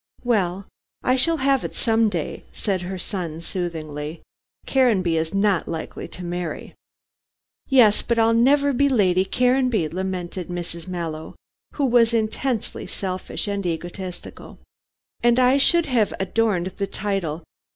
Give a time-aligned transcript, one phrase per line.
[0.23, 0.65] "Well,
[1.03, 4.23] I shall have it some day," said her son soothingly.
[4.65, 6.73] "Caranby is not likely to marry."
[7.69, 10.87] "Yes, but I'll never be Lady Caranby," lamented Mrs.
[10.87, 11.35] Mallow,
[11.75, 14.57] who was intensely selfish and egotistical.
[15.21, 17.43] "And I should have adorned the title.